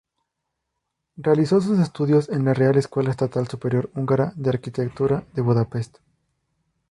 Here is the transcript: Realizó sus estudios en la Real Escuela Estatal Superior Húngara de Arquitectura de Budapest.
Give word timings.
Realizó 1.15 1.61
sus 1.61 1.77
estudios 1.77 2.27
en 2.29 2.43
la 2.43 2.55
Real 2.55 2.75
Escuela 2.75 3.11
Estatal 3.11 3.47
Superior 3.47 3.91
Húngara 3.93 4.33
de 4.35 4.49
Arquitectura 4.49 5.25
de 5.35 5.43
Budapest. 5.43 5.97